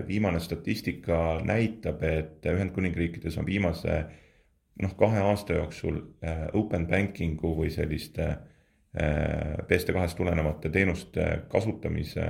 [0.09, 3.99] viimane statistika näitab, et Ühendkuningriikides on viimase
[4.81, 5.99] noh, kahe aasta jooksul
[6.57, 8.31] open banking'u või selliste
[8.97, 12.25] BSD2-st tulenevate teenuste kasutamise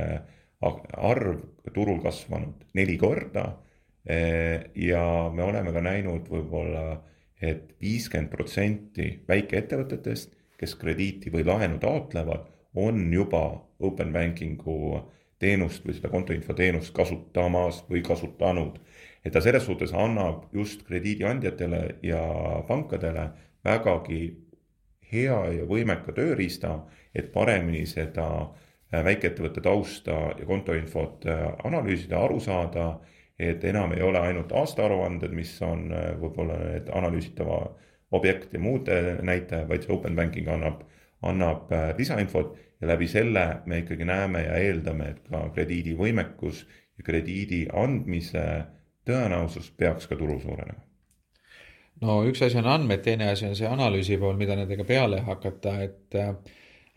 [0.63, 1.41] arv
[1.75, 3.59] turul kasvanud neli korda.
[4.07, 7.03] Eh, ja me oleme ka näinud võib-olla et,
[7.43, 13.45] et viiskümmend protsenti väikeettevõtetest, kes krediiti või laenu taotlevad, on juba
[13.83, 15.03] open banking'u
[15.43, 18.79] teenust või seda kontoinfo teenust kasutamas või kasutanud.
[19.25, 22.23] et ta selles suhtes annab just krediidiandjatele ja
[22.67, 23.29] pankadele
[23.65, 24.37] vägagi
[25.13, 26.81] hea ja võimeka tööriista,
[27.15, 32.99] et paremini seda Äh, väikeettevõtte tausta ja kontoinfot äh, analüüsida, aru saada,
[33.39, 37.63] et enam ei ole ainult aastaaruanded, mis on äh, võib-olla need analüüsitava
[38.13, 38.91] objekt ja muud
[39.25, 40.83] näitajad, vaid see open banking annab,
[41.25, 46.67] annab lisainfot ja läbi selle me ikkagi näeme ja eeldame, et ka krediidivõimekus
[46.99, 48.45] ja krediidi andmise
[49.09, 50.83] tõenäosus peaks ka turul suurenema.
[52.03, 55.77] No üks asi on andmed, teine asi on see analüüsi pool, mida nendega peale hakata,
[55.87, 56.17] et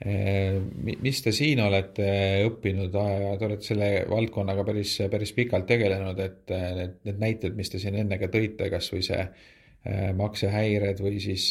[0.03, 2.07] mis te siin olete
[2.43, 7.71] õppinud, te olete selle valdkonnaga päris, päris pikalt tegelenud, et eh, need, need näited, mis
[7.71, 11.47] te siin enne ka tõite, kasvõi see eh, maksehäired või siis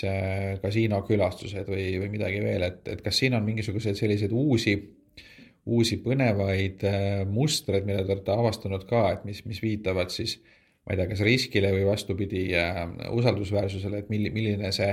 [0.60, 4.76] kasiinokülastused või, või midagi veel, et, et kas siin on mingisuguseid selliseid uusi,
[5.64, 6.84] uusi põnevaid
[7.32, 10.36] mustreid, mida te olete avastanud ka, et mis, mis viitavad siis
[10.84, 12.50] ma ei tea, kas riskile või vastupidi
[13.08, 14.92] usaldusväärsusele, et milli-, milline see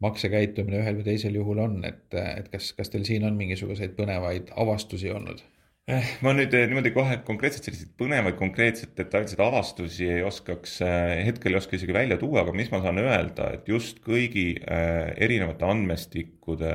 [0.00, 4.52] maksekäitumine ühel või teisel juhul on, et, et kas, kas teil siin on mingisuguseid põnevaid
[4.56, 5.42] avastusi olnud?
[5.90, 11.22] Eh, ma nüüd eh, niimoodi kohe konkreetselt selliseid põnevaid, konkreetseid detailseid avastusi ei oskaks, eh,
[11.26, 15.66] hetkel ei oska isegi välja tuua, aga mis ma saan öelda, et just kõigi erinevate
[15.66, 16.74] andmestikkude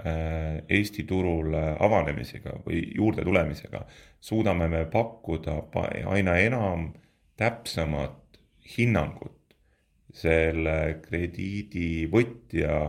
[0.00, 3.82] Eesti turul avanemisega või juurde tulemisega
[4.22, 5.56] suudame me pakkuda
[6.14, 6.86] aina enam
[7.36, 8.38] täpsemat
[8.78, 9.39] hinnangut
[10.16, 12.80] selle krediidivõtja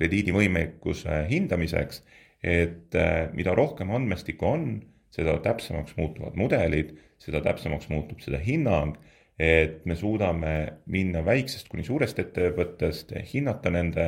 [0.00, 2.02] krediidivõimekuse hindamiseks,
[2.42, 2.96] et
[3.36, 4.64] mida rohkem andmestikku on
[5.12, 8.96] seda täpsemaks muutuvad mudelid, seda täpsemaks muutub seda hinnang,
[9.38, 10.54] et me suudame
[10.92, 14.06] minna väiksest kuni suurest ettevõttest, hinnata nende,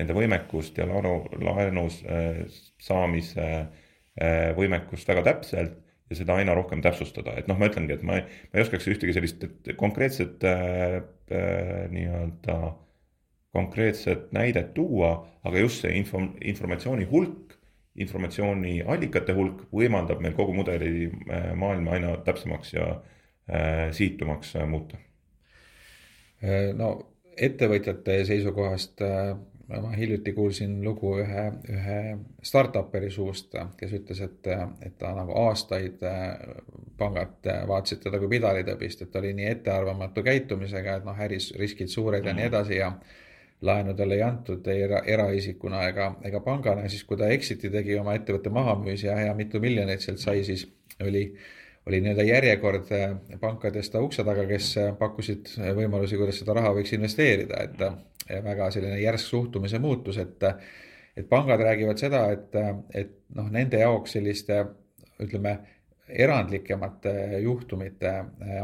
[0.00, 2.42] nende võimekust ja laenu, laenus äh,
[2.82, 5.78] saamise äh, võimekust väga täpselt
[6.10, 8.88] ja seda aina rohkem täpsustada, et noh, ma ütlengi, et ma ei, ma ei oskaks
[8.92, 9.46] ühtegi sellist
[9.80, 10.64] konkreetset äh,
[10.98, 11.02] äh,
[11.92, 12.58] nii-öelda
[13.52, 15.14] konkreetset näidet tuua,
[15.44, 17.52] aga just see info, informatsiooni hulk
[18.00, 25.00] informatsiooniallikate hulk võimaldab meil kogu mudeli äh, maailma aina täpsemaks ja äh, sihitumaks äh, muuta.
[26.74, 26.88] no
[27.38, 28.98] ettevõtjate seisukohast
[29.80, 31.98] ma hiljuti kuulsin lugu ühe, ühe
[32.44, 34.50] startup'eri suust, kes ütles, et,
[34.84, 36.02] et ta nagu aastaid
[36.98, 41.92] pangad vaatasid teda kui pidalitõbist, et ta oli nii ettearvamatu käitumisega, et noh, äris riskid
[41.92, 42.52] suured ja nii mhm.
[42.52, 42.92] edasi ja
[43.62, 47.96] laenu talle ei antud ei era, eraisikuna ega, ega pangana, siis kui ta exit'i tegi,
[47.98, 50.66] oma ettevõtte maha müüs ja, ja mitu miljonit sealt sai, siis
[51.02, 51.24] oli,
[51.86, 56.94] oli nii-öelda järjekord äh, pankadest ukse taga, kes äh, pakkusid võimalusi, kuidas seda raha võiks
[56.98, 57.94] investeerida, et äh,
[58.28, 60.48] väga selline järsk suhtumise muutus, et
[61.16, 62.54] et pangad räägivad seda, et,
[62.96, 64.62] et noh, nende jaoks selliste
[65.20, 65.58] ütleme,
[66.08, 68.10] erandlikemate juhtumite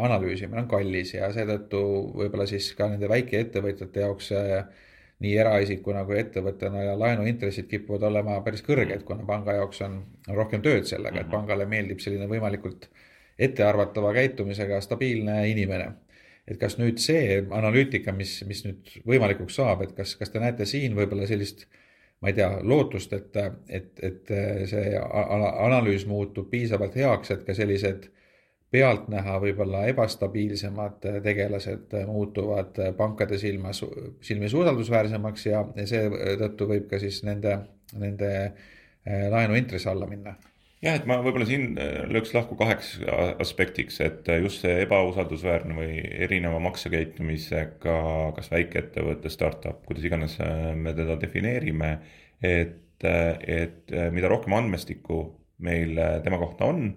[0.00, 1.80] analüüsimine on kallis ja seetõttu
[2.18, 4.32] võib-olla siis ka nende väikeettevõtjate jaoks
[5.24, 10.62] nii eraisikuna kui ettevõttena ja laenuintressid kipuvad olema päris kõrged, kuna panga jaoks on rohkem
[10.62, 11.34] tööd sellega, et mhm.
[11.34, 12.88] pangale meeldib selline võimalikult
[13.38, 15.92] ettearvatava käitumisega stabiilne inimene.
[16.48, 20.66] Et kas nüüd see analüütika, mis, mis nüüd võimalikuks saab, et kas, kas te näete
[20.68, 21.66] siin võib-olla sellist
[22.20, 23.36] ma ei tea, lootust, et,
[23.68, 24.32] et, et
[24.70, 28.08] see analüüs muutub piisavalt heaks, et ka sellised
[28.74, 33.84] pealtnäha võib-olla ebastabiilsemad tegelased muutuvad pankade silmas,
[34.20, 37.54] silmis usaldusväärsemaks ja seetõttu võib ka siis nende,
[37.96, 40.36] nende äh, laenuintress alla minna
[40.84, 42.94] jah, et ma võib-olla siin äh, lööks lahku kaheks
[43.42, 47.98] aspektiks, et just see ebausaldusväärne või erineva maksekäitumisega,
[48.36, 51.98] kas väikeettevõte, startup, kuidas iganes äh, me teda defineerime,
[52.44, 55.18] et, et mida rohkem andmestikku
[55.62, 56.92] meil tema kohta on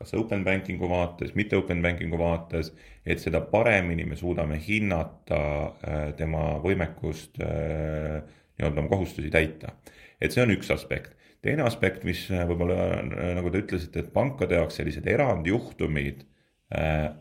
[0.00, 2.72] kas open banking'u vaates, mitte open banking'u vaates,
[3.04, 8.22] et seda paremini me suudame hinnata äh, tema võimekust äh,
[8.56, 9.74] nii-öelda oma kohustusi täita.
[10.20, 11.12] et see on üks aspekt.
[11.44, 13.00] Teine aspekt, mis äh, võib-olla
[13.36, 16.26] nagu te ütlesite, et pankade jaoks sellised erandjuhtumid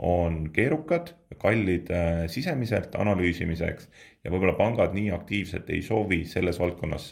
[0.05, 1.07] on keerukad,
[1.41, 1.87] kallid
[2.29, 3.87] sisemiselt analüüsimiseks
[4.21, 7.07] ja võib-olla pangad nii aktiivselt ei soovi selles valdkonnas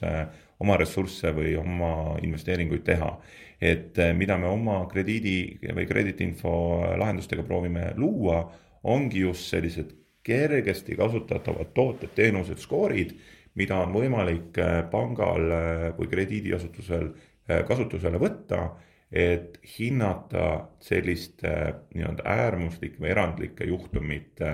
[0.62, 1.90] oma ressursse või oma
[2.22, 3.10] investeeringuid teha.
[3.58, 6.54] Et mida me oma krediidi või krediitinfo
[7.02, 8.44] lahendustega proovime luua,
[8.86, 13.16] ongi just sellised kergesti kasutatavad tooted, teenused, skoorid,
[13.58, 15.50] mida on võimalik eh, pangal
[15.98, 17.10] või krediidiasutusel
[17.48, 18.74] kasutusele võtta,
[19.08, 21.52] et hinnata selliste
[21.96, 24.50] nii-öelda äärmuslike või erandlike juhtumite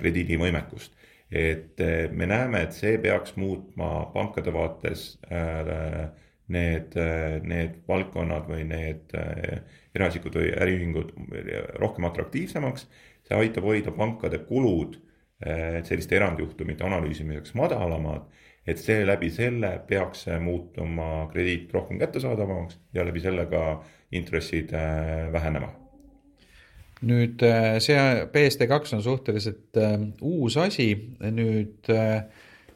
[0.00, 0.90] krediidivõimekust.
[1.30, 1.78] et
[2.10, 6.10] me näeme, et see peaks muutma pankade vaates äh,
[6.48, 6.98] need,
[7.46, 9.14] need valdkonnad või need
[9.94, 11.14] eraisikud või äriühingud
[11.80, 12.88] rohkem atraktiivsemaks.
[13.24, 14.98] see aitab hoida pankade kulud
[15.44, 18.26] eh, selliste erandjuhtumite analüüsimiseks madalamad,
[18.66, 23.64] et seeläbi selle peaks muutuma krediit rohkem kättesaadavamaks ja läbi selle ka
[24.12, 25.72] intressid eh, vähenema
[27.04, 27.42] nüüd
[27.84, 27.96] see
[28.32, 29.76] BSD2 on suhteliselt
[30.24, 30.86] uus asi,
[31.20, 32.22] nüüd äh,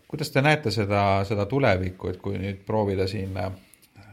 [0.09, 3.53] kuidas te näete seda, seda tulevikku, et kui nüüd proovida siin äh,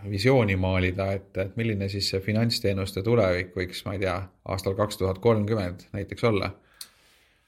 [0.09, 4.17] visiooni maalida, et, et milline siis see finantsteenuste tulevik võiks, ma ei tea,
[4.51, 6.51] aastal kaks tuhat kolmkümmend näiteks olla?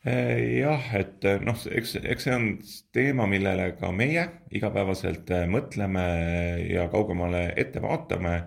[0.07, 2.47] Äh, jah, et äh, noh, eks, eks see on
[2.95, 6.07] teema, millele ka meie igapäevaselt mõtleme
[6.69, 8.39] ja kaugemale ette vaatame.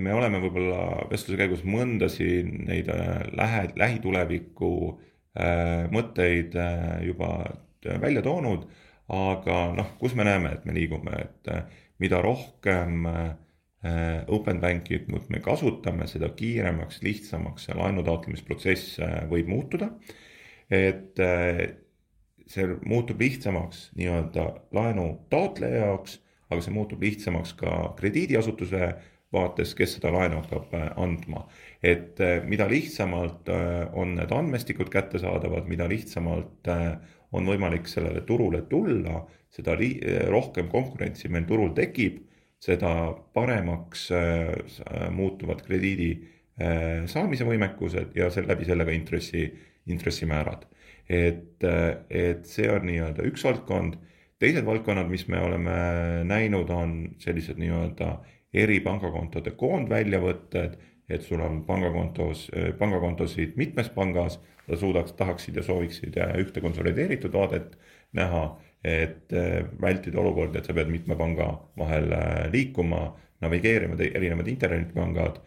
[0.00, 2.86] me oleme võib-olla vestluse käigus mõndasi neid
[3.36, 4.70] lähe, lähituleviku
[5.92, 6.56] mõtteid
[7.04, 7.28] juba
[7.84, 8.64] välja toonud
[9.10, 11.64] aga noh, kus me näeme, et me liigume, et äh,
[12.02, 19.50] mida rohkem äh, open bank'it me kasutame, seda kiiremaks, lihtsamaks see laenu taotlemisprotsess äh, võib
[19.50, 19.90] muutuda.
[20.70, 21.18] Et
[22.50, 26.18] see muutub lihtsamaks nii-öelda laenu taotleja jaoks,
[26.50, 28.90] aga see muutub lihtsamaks ka krediidiasutuse
[29.34, 31.44] vaates, kes seda laenu hakkab andma.
[31.82, 32.18] et
[32.50, 33.48] mida lihtsamalt
[33.96, 36.68] on need andmestikud kättesaadavad, mida lihtsamalt
[37.32, 39.76] on võimalik sellele turule tulla, seda
[40.28, 42.18] rohkem konkurentsi meil turul tekib,
[42.60, 44.10] seda paremaks
[45.14, 46.10] muutuvad krediidi
[47.08, 49.46] saamise võimekused ja selle läbi sellega intressi,
[49.90, 50.66] intressimäärad
[51.10, 51.64] et,
[52.10, 53.98] et see on nii-öelda üks valdkond.
[54.40, 55.72] teised valdkonnad, mis me oleme
[56.24, 58.14] näinud, on sellised nii-öelda
[58.56, 60.78] eri pangakontode koondväljavõtted,
[61.10, 62.46] et sul on pangakontos,
[62.78, 67.74] pangakontosid mitmes pangas, sa suudaks, tahaksid ja sooviksid ühte konsolideeritud vaadet
[68.16, 68.44] näha,
[68.86, 69.34] et
[69.82, 72.08] vältida olukorda, et sa pead mitme panga vahel
[72.54, 73.10] liikuma,
[73.42, 75.40] navigeerima erinevad internetipangad,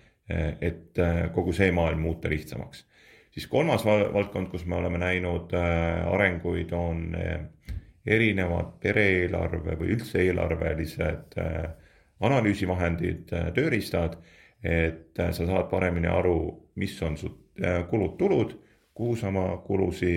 [0.61, 0.99] et
[1.33, 2.83] kogu see maailm muuta lihtsamaks
[3.33, 7.39] siis kolmas valdkond, kus me oleme näinud äh, arenguid, on äh,
[8.05, 11.63] erinevad pere-eelarve või üldse eelarvelised äh,
[12.23, 14.15] analüüsivahendid, tööriistad,
[14.63, 16.37] et sa saad paremini aru,
[16.79, 17.33] mis on su
[17.89, 18.53] kulud-tulud,
[18.95, 20.13] kuhu sa oma kulusi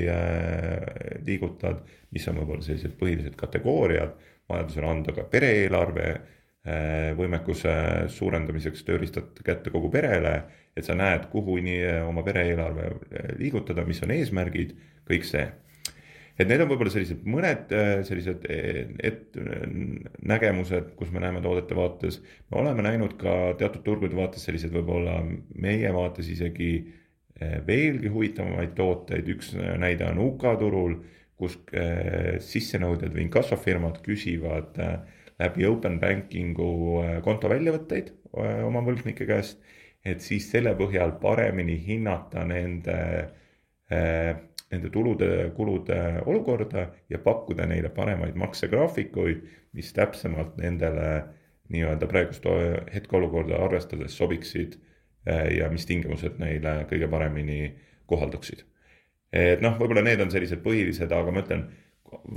[1.27, 1.81] liigutad,
[2.15, 4.15] mis on võib-olla sellised põhilised kategooriad,
[4.47, 6.07] vajadusel anda ka pere-eelarve
[7.17, 7.73] võimekuse
[8.11, 10.33] suurendamiseks tööriistad kätte kogu perele
[10.77, 14.75] et sa näed, kuhu nii eh, oma pere eelarve eh, liigutada, mis on eesmärgid,
[15.09, 15.47] kõik see.
[16.37, 17.71] et need on võib-olla sellised mõned
[18.05, 18.43] sellised
[19.09, 22.21] etnägemused, kus me näeme toodete vaates.
[22.51, 25.23] me oleme näinud ka teatud turgude vaates selliseid võib-olla
[25.55, 26.73] meie vaates isegi
[27.67, 30.99] veelgi huvitavamaid tooteid, üks näide on UK turul,
[31.37, 31.57] kus
[32.51, 34.77] sissenõudjad või inkassofirmad küsivad
[35.41, 36.71] läbi open banking'u
[37.25, 39.61] konto väljavõtteid oma võlgnike käest
[40.07, 42.99] et siis selle põhjal paremini hinnata nende,
[43.93, 44.33] äh,
[44.73, 49.43] nende tulude-kulude olukorda ja pakkuda neile paremaid maksegraafikuid,
[49.77, 51.09] mis täpsemalt nendele
[51.75, 52.47] nii-öelda praegust
[52.95, 54.79] hetkeolukorda arvestades sobiksid
[55.27, 57.75] äh, ja mis tingimused neile kõige paremini
[58.07, 58.63] kohalduksid.
[59.37, 61.67] et noh, võib-olla need on sellised põhilised, aga ma ütlen,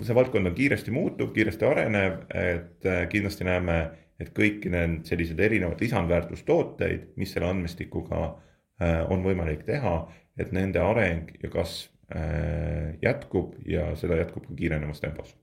[0.03, 3.79] see valdkond on kiiresti muutuv, kiiresti arenev, et äh, kindlasti näeme
[4.19, 10.01] et kõiki need sellised erinevad lisandväärtustooteid, mis selle andmestikuga äh, on võimalik teha,
[10.39, 15.35] et nende areng ja kasv äh, jätkub ja seda jätkub ka kiirenevas tempos.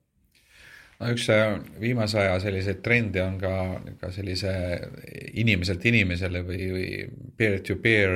[0.96, 1.26] No üks
[1.76, 3.50] viimase aja selliseid trende on ka,
[4.00, 4.52] ka sellise
[5.36, 6.86] inimeselt inimesele või, või
[7.36, 8.14] peer-to-peer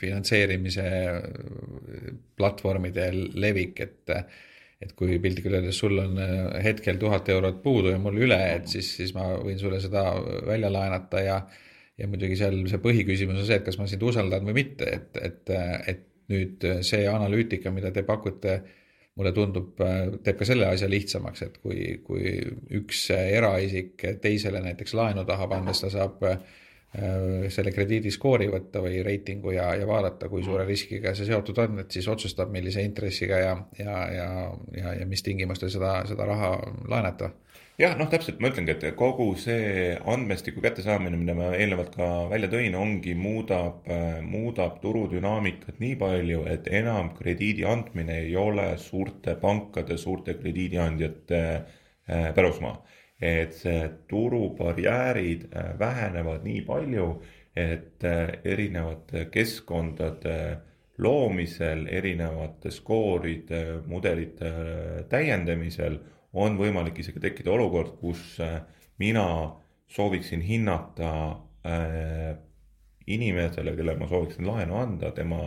[0.00, 0.86] finantseerimise
[2.40, 4.14] platvormide levik, et
[4.80, 8.70] et kui piltlikult öeldes sul on äh, hetkel tuhat eurot puudu ja mul üle, et
[8.70, 10.04] siis, siis ma võin sulle seda
[10.48, 11.40] välja laenata ja
[12.00, 15.18] ja muidugi seal see põhiküsimus on see, et kas ma sind usaldan või mitte, et,
[15.20, 15.50] et,
[15.92, 18.54] et nüüd see analüütika, mida te pakute,
[19.20, 19.74] mulle tundub,
[20.24, 22.32] teeb ka selle asja lihtsamaks, et kui, kui
[22.78, 26.59] üks eraisik teisele näiteks laenu tahab anda, siis ta saab äh, Äh,
[26.90, 31.94] selle krediidiskoori võtta või reitingu ja, ja vaadata, kui suure riskiga see seotud on, et
[31.94, 34.26] siis otsustab, millise intressiga ja, ja, ja,
[34.74, 36.50] ja, ja mis tingimustel seda, seda raha
[36.90, 37.30] laenata.
[37.78, 42.50] jah, noh, täpselt ma ütlengi, et kogu see andmestiku kättesaamine, mida ma eelnevalt ka välja
[42.50, 43.86] tõin, ongi, muudab,
[44.26, 52.32] muudab turudünaamikat nii palju, et enam krediidi andmine ei ole suurte pankade, suurte krediidiandjate äh,
[52.34, 52.80] pärusmaa
[53.20, 57.10] et see turubarjäärid äh, vähenevad nii palju,
[57.56, 60.36] et äh, erinevate keskkondade
[61.00, 64.52] loomisel, erinevate skooride, mudelite
[65.08, 65.98] täiendamisel
[66.32, 68.60] on võimalik isegi tekkida olukord, kus äh,
[68.98, 69.26] mina
[69.90, 71.12] sooviksin hinnata
[73.10, 75.40] inimesele, kellele ma sooviksin laenu anda, tema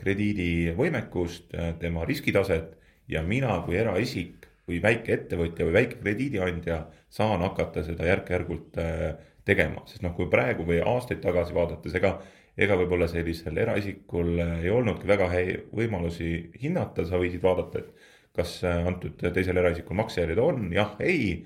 [0.00, 2.70] krediidivõimekust, tema riskitaset
[3.10, 9.16] ja mina kui eraisik kui väikeettevõtja või väike krediidiandja saan hakata seda järk-järgult äh,
[9.48, 12.20] tegema, sest noh, kui praegu või aastaid tagasi vaadates, ega
[12.60, 16.30] ega võib-olla sellisel eraisikul äh, ei olnudki väga häid võimalusi
[16.62, 21.40] hinnata, sa võisid vaadata, et kas äh, antud teisel eraisikul maksejärjed on, jah, ei,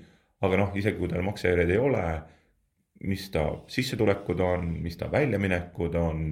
[0.45, 2.05] aga noh, isegi kui tal maksejärjed ei ole,
[3.09, 6.27] mis ta sissetulekud on, mis ta väljaminekud on,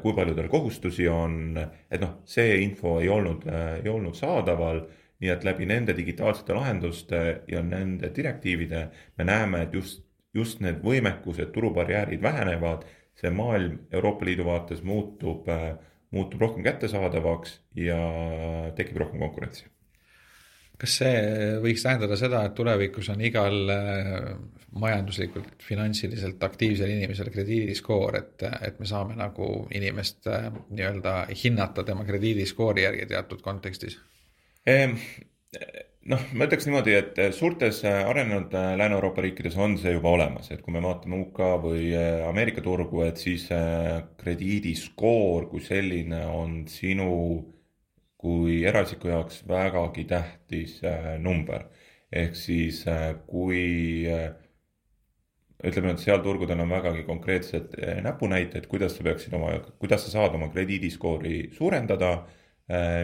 [0.00, 4.80] kui palju tal kohustusi on, et noh, see info ei olnud, ei olnud saadaval
[5.24, 8.84] nii et läbi nende digitaalsete lahenduste ja nende direktiivide
[9.18, 10.04] me näeme, et just,
[10.36, 12.84] just need võimekused, turubarjäärid vähenevad,
[13.16, 15.48] see maailm Euroopa Liidu vaates muutub,
[16.12, 18.00] muutub rohkem kättesaadavaks ja
[18.76, 19.70] tekib rohkem konkurentsi
[20.80, 21.18] kas see
[21.62, 24.32] võiks tähendada seda, et tulevikus on igal äh,
[24.82, 31.14] majanduslikult, finantsiliselt aktiivsel inimesel krediidiskoor, et, et me saame nagu inimest äh, nii-öelda
[31.44, 34.00] hinnata tema krediidiskoori järgi teatud kontekstis?
[34.64, 34.94] Ehm,
[36.08, 40.72] noh, ma ütleks niimoodi, et suurtes arenenud Lääne-Euroopa riikides on see juba olemas, et kui
[40.72, 41.90] me vaatame UK või
[42.30, 43.44] Ameerika turgu, et siis
[44.22, 47.10] krediidiskoor kui selline on sinu
[48.24, 50.78] kui eraisiku jaoks vägagi tähtis
[51.20, 51.68] number.
[52.14, 52.84] ehk siis
[53.26, 53.64] kui
[55.64, 60.38] ütleme, et seal turgudel on vägagi konkreetsed näpunäited, kuidas sa peaksid oma, kuidas sa saad
[60.38, 62.14] oma krediidiskoori suurendada,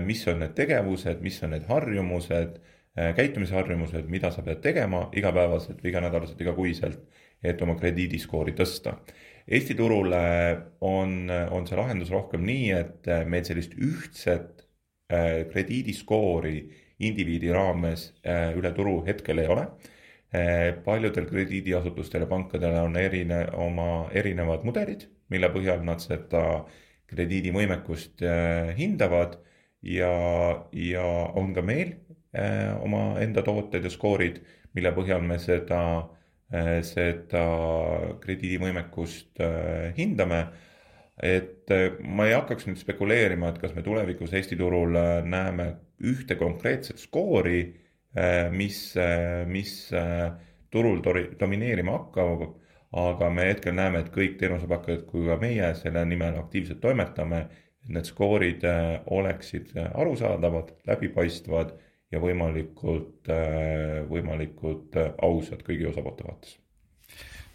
[0.06, 2.54] mis on need tegevused, mis on need harjumused
[2.98, 7.04] Äh, käitumisharjumused, mida sa pead tegema igapäevaselt või iganädalaselt, igakuiselt,
[7.46, 8.96] et oma krediidiskoori tõsta.
[9.46, 14.64] Eesti turul on, on see lahendus rohkem nii, et äh, meil sellist ühtset
[15.12, 16.56] äh, krediidiskoori
[17.00, 18.10] indiviidi raames
[18.58, 19.62] üle turu hetkel ei ole.
[20.84, 26.42] paljudel krediidiasutustel ja pankadel on erine, oma erinevad mudelid, mille põhjal nad seda
[27.08, 28.20] krediidivõimekust
[28.76, 29.38] hindavad
[29.82, 30.14] ja,
[30.72, 31.96] ja on ka meil
[32.30, 34.36] Äh, omaenda tooted ja skoorid,
[34.78, 35.80] mille põhjal me seda,
[36.54, 37.42] äh, seda
[38.22, 40.44] krediidivõimekust äh, hindame.
[41.20, 41.68] et
[42.00, 44.94] ma ei hakkaks nüüd spekuleerima, et kas me tulevikus Eesti turul
[45.28, 45.66] näeme
[46.00, 47.58] ühte konkreetset skoori,
[48.56, 48.78] mis,
[49.46, 49.74] mis
[50.72, 52.46] turul domineerima hakkab
[53.04, 57.69] aga me hetkel näeme, et kõik teenusepakkujad kui ka meie selle nimel aktiivselt toimetame, et
[57.88, 58.64] need skoorid
[59.06, 61.72] oleksid arusaadavad, läbipaistvad
[62.10, 66.58] ja võimalikult, äh, võimalikult äh, ausad kõigi osapoolte vaates.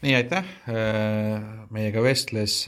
[0.01, 2.63] nii, aitäh, äh, meiega vestles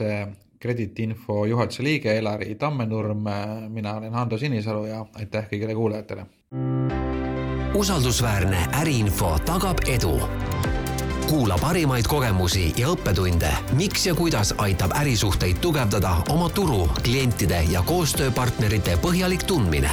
[0.58, 3.28] krediitinfo juhatuse liige Elari Tammenurm,
[3.68, 6.26] mina olen Hando Sinisalu ja aitäh kõigile kuulajatele.
[7.78, 10.16] usaldusväärne äriinfo tagab edu
[11.28, 17.82] kuula parimaid kogemusi ja õppetunde, miks ja kuidas aitab ärisuhteid tugevdada oma turu, klientide ja
[17.84, 19.92] koostööpartnerite põhjalik tundmine?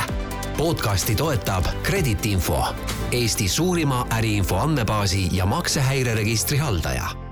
[0.58, 2.64] Podcasti toetab Kreditinfo,
[3.12, 7.25] Eesti suurima äriinfo andmebaasi ja maksehäireregistri haldaja